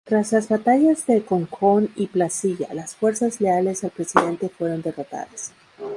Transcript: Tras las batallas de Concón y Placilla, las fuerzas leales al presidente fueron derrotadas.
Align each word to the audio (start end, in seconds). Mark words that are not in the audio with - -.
Tras 0.03 0.31
las 0.33 0.49
batallas 0.49 1.05
de 1.05 1.23
Concón 1.23 1.91
y 1.95 2.07
Placilla, 2.07 2.73
las 2.73 2.95
fuerzas 2.95 3.39
leales 3.39 3.83
al 3.83 3.91
presidente 3.91 4.49
fueron 4.49 4.81
derrotadas. 4.81 5.51